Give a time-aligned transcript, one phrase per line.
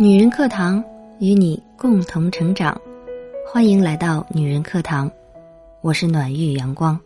[0.00, 0.82] 女人课堂
[1.18, 2.80] 与你共同成长，
[3.44, 5.10] 欢迎来到女人课堂，
[5.80, 6.96] 我是暖玉阳光。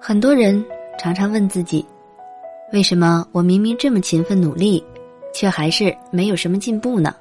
[0.00, 0.64] 很多人
[0.96, 1.84] 常常问自己，
[2.72, 4.80] 为什么我明明这么勤奋努力，
[5.34, 7.12] 却还是没有什么进步呢？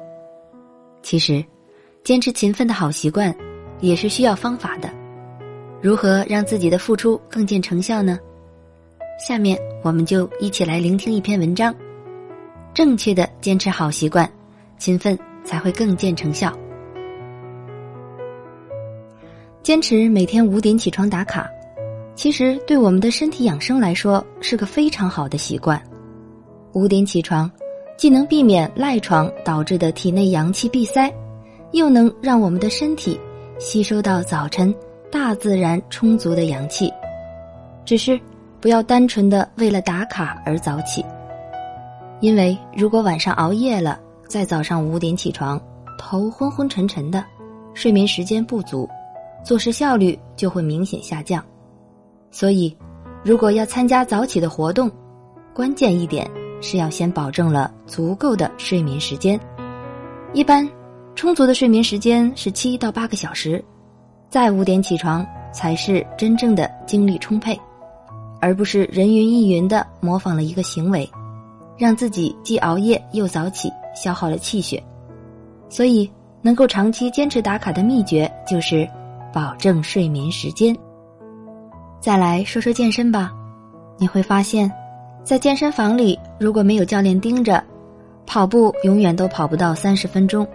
[1.01, 1.43] 其实，
[2.03, 3.35] 坚持勤奋的好习惯
[3.79, 4.87] 也是需要方法的。
[5.81, 8.19] 如何让自己的付出更见成效呢？
[9.17, 11.73] 下面我们就一起来聆听一篇文章。
[12.73, 14.29] 正确的坚持好习惯，
[14.77, 16.51] 勤奋才会更见成效。
[19.61, 21.49] 坚持每天五点起床打卡，
[22.15, 25.81] 其实对我们的身体养生来说是个非常好的习惯。
[26.73, 27.51] 五点起床，
[27.97, 31.13] 既能避免赖床导致的体内阳气闭塞，
[31.73, 33.19] 又能让我们的身体
[33.59, 34.73] 吸收到早晨
[35.11, 36.91] 大自然充足的阳气。
[37.83, 38.19] 只是
[38.59, 41.03] 不要单纯的为了打卡而早起。
[42.21, 45.59] 因为如果晚上熬夜了，在早上五点起床，
[45.97, 47.25] 头昏昏沉沉的，
[47.73, 48.87] 睡眠时间不足，
[49.43, 51.43] 做事效率就会明显下降。
[52.29, 52.77] 所以，
[53.23, 54.89] 如果要参加早起的活动，
[55.51, 56.29] 关键一点
[56.61, 59.39] 是要先保证了足够的睡眠时间。
[60.31, 60.69] 一般，
[61.15, 63.63] 充足的睡眠时间是七到八个小时，
[64.29, 67.59] 再五点起床才是真正的精力充沛，
[68.39, 71.09] 而不是人云亦云的模仿了一个行为。
[71.77, 74.81] 让自己既熬夜又早起，消耗了气血，
[75.69, 76.09] 所以
[76.41, 78.87] 能够长期坚持打卡的秘诀就是
[79.33, 80.75] 保证睡眠时间。
[81.99, 83.31] 再来说说健身吧，
[83.97, 84.71] 你会发现，
[85.23, 87.63] 在健身房里如果没有教练盯着，
[88.25, 90.47] 跑步永远都跑不到三十分钟，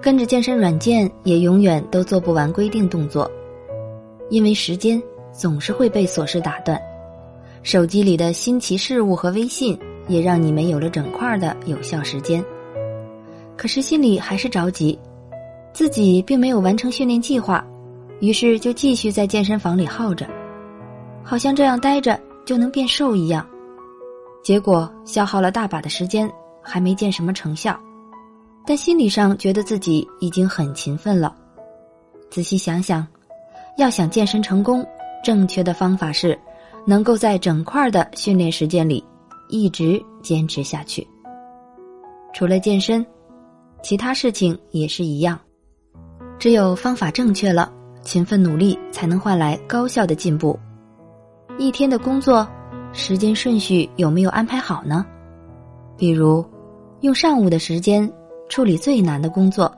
[0.00, 3.30] 跟着健身软件也永远都做不完规定动作，
[4.28, 5.00] 因为时间
[5.32, 6.80] 总是会被琐事打断，
[7.62, 9.78] 手机里的新奇事物和微信。
[10.10, 12.44] 也让你没有了整块的有效时间，
[13.56, 14.98] 可是心里还是着急，
[15.72, 17.64] 自己并没有完成训练计划，
[18.18, 20.26] 于是就继续在健身房里耗着，
[21.22, 23.46] 好像这样待着就能变瘦一样，
[24.42, 26.28] 结果消耗了大把的时间，
[26.60, 27.78] 还没见什么成效，
[28.66, 31.32] 但心理上觉得自己已经很勤奋了。
[32.30, 33.06] 仔细想想，
[33.78, 34.84] 要想健身成功，
[35.22, 36.36] 正确的方法是，
[36.84, 39.04] 能够在整块的训练时间里。
[39.50, 41.06] 一直坚持下去。
[42.32, 43.04] 除了健身，
[43.82, 45.38] 其他事情也是一样。
[46.38, 47.70] 只有方法正确了，
[48.02, 50.58] 勤奋努力才能换来高效的进步。
[51.58, 52.48] 一天的工作
[52.92, 55.04] 时间顺序有没有安排好呢？
[55.98, 56.44] 比如，
[57.00, 58.10] 用上午的时间
[58.48, 59.70] 处理最难的工作，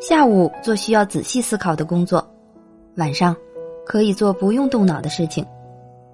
[0.00, 2.26] 下午做需要仔细思考的工作，
[2.96, 3.36] 晚上
[3.84, 5.44] 可以做不用动脑的事情。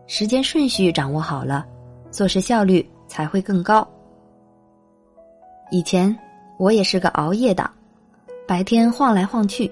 [0.09, 1.65] 时间顺序掌握好了。
[2.17, 3.87] 做事效率才会更高。
[5.71, 6.17] 以前
[6.59, 7.71] 我也是个熬夜党，
[8.49, 9.71] 白天晃来晃去，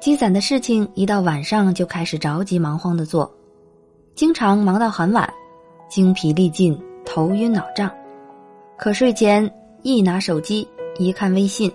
[0.00, 3.32] 积攒的事情一到晚上就开始着急忙慌的做，
[4.16, 5.32] 经常忙到很晚，
[5.88, 7.88] 精疲力尽，头晕脑胀。
[8.76, 9.48] 可睡前
[9.82, 10.66] 一拿手机
[10.98, 11.70] 一看微信，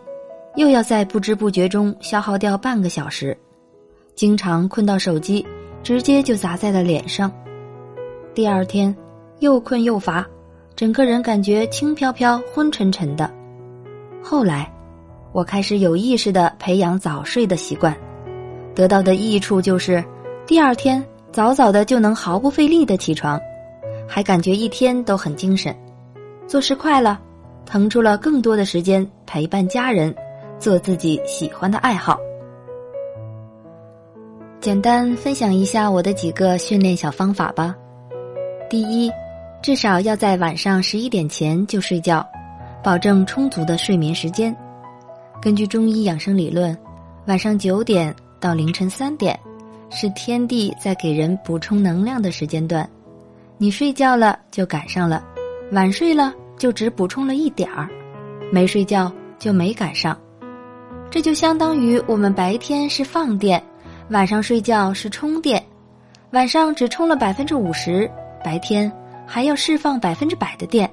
[0.58, 3.38] 又要在不知不觉中消耗掉半个小时，
[4.16, 5.48] 经常困到手机
[5.82, 7.32] 直接就砸在了脸上，
[8.34, 8.94] 第二天。
[9.40, 10.26] 又困又乏，
[10.76, 13.30] 整个人感觉轻飘飘、昏沉沉的。
[14.22, 14.70] 后来，
[15.32, 17.96] 我开始有意识的培养早睡的习惯，
[18.76, 20.04] 得到的益处就是，
[20.46, 21.02] 第二天
[21.32, 23.40] 早早的就能毫不费力的起床，
[24.06, 25.74] 还感觉一天都很精神，
[26.46, 27.20] 做事快了，
[27.66, 30.14] 腾出了更多的时间陪伴家人，
[30.60, 32.20] 做自己喜欢的爱好。
[34.60, 37.74] 简单分享一下我的几个训练小方法吧。
[38.70, 39.10] 第一。
[39.62, 42.26] 至少要在晚上十一点前就睡觉，
[42.82, 44.56] 保证充足的睡眠时间。
[45.42, 46.76] 根据中医养生理论，
[47.26, 49.38] 晚上九点到凌晨三点
[49.90, 52.90] 是天地在给人补充能量的时间段。
[53.58, 55.22] 你睡觉了就赶上了，
[55.74, 57.90] 晚睡了就只补充了一点儿，
[58.54, 60.18] 没睡觉就没赶上。
[61.12, 63.62] 这就相当于我们白天是放电，
[64.10, 65.62] 晚上睡觉是充电，
[66.32, 68.10] 晚上只充了百分之五十，
[68.42, 68.90] 白天。
[69.32, 70.90] 还要释放百分之百的电，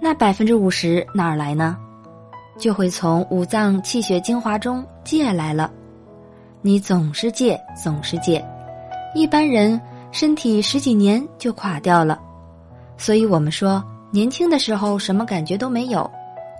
[0.00, 1.76] 那百分之五十哪儿来呢？
[2.58, 5.70] 就会从五脏气血精华中借来了。
[6.62, 8.42] 你总是借，总是借，
[9.14, 9.78] 一般人
[10.10, 12.18] 身体十几年就垮掉了。
[12.96, 16.10] 所以我们说，年轻的时候什么感觉都没有，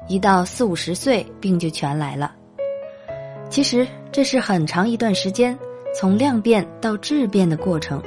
[0.09, 2.35] 一到四五十岁病就全来了。
[3.49, 5.59] 其实这是很长一段时间
[5.95, 8.03] 从量变到质变的过程，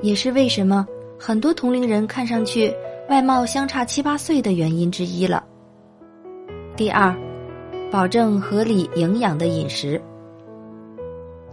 [0.00, 0.86] 也是为什么。
[1.22, 2.74] 很多同龄人看上去
[3.10, 5.44] 外貌相差七八岁的原因之一了，
[6.74, 7.14] 第二，
[7.90, 10.00] 保证合理营养的饮食。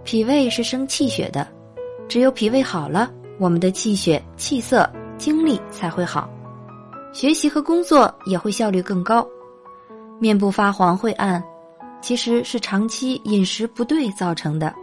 [0.05, 1.45] 脾胃是生气血的，
[2.07, 6.29] 只有脾胃好了，我们的气血、气色、精力才会好，
[7.11, 9.27] 学习和工作也会效率更高。
[10.17, 11.43] 面部发黄晦暗，
[12.01, 14.73] 其实是长期饮食不对造成的。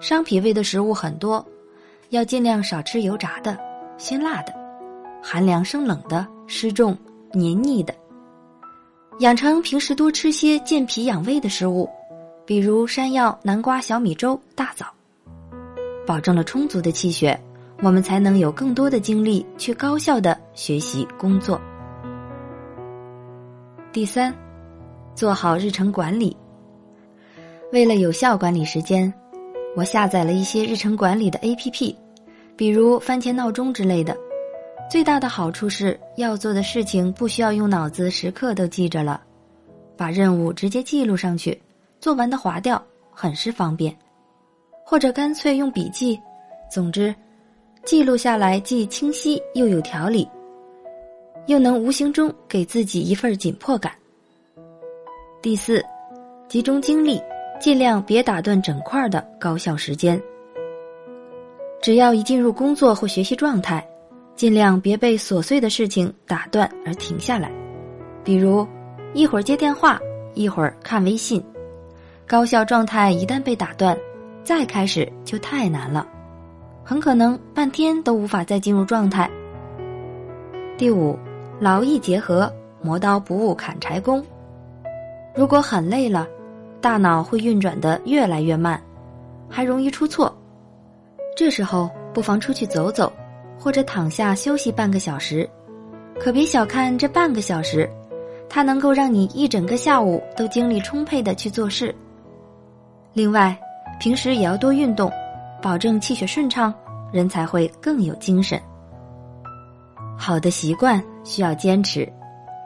[0.00, 1.44] 伤脾胃的食物很多，
[2.08, 3.58] 要尽量少吃油炸的、
[3.96, 4.52] 辛辣的、
[5.22, 6.96] 寒凉生冷的、湿重
[7.32, 7.94] 黏腻的。
[9.20, 11.88] 养成平时多吃些健脾养胃的食物。
[12.46, 14.84] 比如山药、南瓜、小米粥、大枣，
[16.06, 17.40] 保证了充足的气血，
[17.80, 21.58] 我们才能有更多的精力去高效的学习工作。
[23.92, 24.34] 第三，
[25.14, 26.36] 做好日程管理。
[27.72, 29.10] 为了有效管理时间，
[29.74, 31.96] 我下载了一些日程管理的 APP，
[32.56, 34.16] 比如番茄闹钟之类的。
[34.90, 39.20] 最大的好处是要做的事情不需要用脑子时刻都记着了，
[39.96, 41.58] 把任务直接记录上去。
[42.00, 42.80] 做完的划掉，
[43.10, 43.96] 很是方便，
[44.84, 46.20] 或者干脆用笔记。
[46.70, 47.14] 总之，
[47.82, 50.28] 记录下来既清晰又有条理，
[51.46, 53.92] 又能无形中给自己一份紧迫感。
[55.40, 55.82] 第四，
[56.46, 57.18] 集中精力，
[57.58, 60.20] 尽量别打断整块的高效时间。
[61.84, 63.86] 只要一进入工作或学习状态，
[64.34, 67.52] 尽量别被琐碎的事情打断而停下来，
[68.24, 68.66] 比如
[69.12, 70.00] 一会儿接电话，
[70.32, 71.44] 一会儿看微信。
[72.26, 73.94] 高效状态一旦被打断，
[74.42, 76.08] 再开始就太难了，
[76.82, 79.30] 很可能半天都无法再进入状态。
[80.78, 81.18] 第五，
[81.60, 82.50] 劳逸结合，
[82.80, 84.24] 磨刀不误砍柴工。
[85.36, 86.26] 如果很累了，
[86.80, 88.82] 大脑会运转的越来越慢，
[89.50, 90.34] 还容易出错。
[91.36, 93.12] 这时候不妨出去走走，
[93.58, 95.48] 或者躺下休息半个小时。
[96.20, 97.90] 可别小看这半个小时，
[98.48, 101.92] 它能够让你一整个下午都精力充沛的去做事。
[103.12, 103.56] 另外，
[103.98, 105.10] 平时也要多运动，
[105.60, 106.72] 保证气血顺畅，
[107.12, 108.60] 人才会更有精神。
[110.16, 112.08] 好的习惯需要坚持，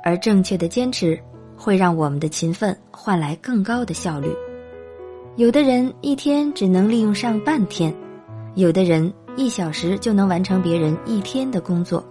[0.04, 1.18] 而正确的坚持
[1.56, 4.30] 会让我们的勤奋换来更高的效率。
[5.36, 7.94] 有的人一天只能利用上半天，
[8.54, 12.04] 有的人一小时就能完成别人一天的工作。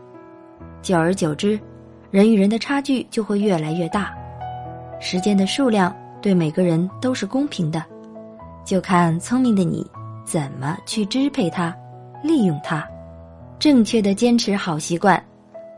[0.81, 1.59] 久而久之，
[2.09, 4.13] 人与人的差距就会越来越大。
[4.99, 7.83] 时间的数量对每个人都是公平的。
[8.63, 9.85] 就看聪明的你
[10.25, 11.75] 怎么去支配它，
[12.23, 12.85] 利用它，
[13.59, 15.21] 正确的坚持好习惯，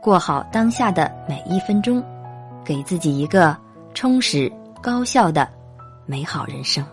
[0.00, 2.02] 过好当下的每一分钟，
[2.64, 3.56] 给自己一个
[3.94, 5.48] 充实高效的
[6.06, 6.84] 美好人生。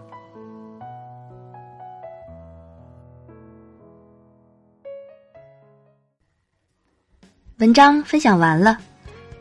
[7.60, 8.78] 文章分享完了，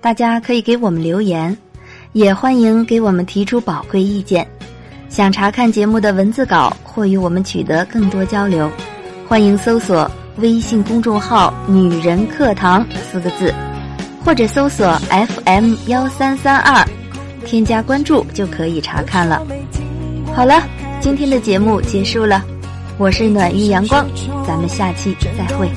[0.00, 1.54] 大家可以给我们留言，
[2.14, 4.46] 也欢迎给我们提出宝贵意见。
[5.10, 8.70] 想查看节目的文字稿或与我们取得更多交流，
[9.28, 13.52] 欢迎搜索微信公众号“女人课堂”四个字，
[14.24, 16.82] 或者搜索 FM 幺三三二，
[17.44, 19.46] 添加关注就可以查看了。
[20.34, 20.62] 好了，
[21.00, 22.42] 今天的节目结束了，
[22.96, 24.08] 我是暖玉阳光，
[24.46, 25.70] 咱们下期再会。